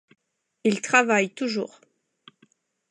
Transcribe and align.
Il 0.63 0.81
travaille 0.81 1.29
toujours. 1.35 1.79